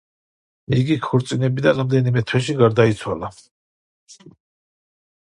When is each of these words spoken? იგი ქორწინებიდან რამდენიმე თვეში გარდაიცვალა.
იგი 0.77 0.97
ქორწინებიდან 1.07 1.77
რამდენიმე 1.81 2.25
თვეში 2.33 2.59
გარდაიცვალა. 2.65 3.33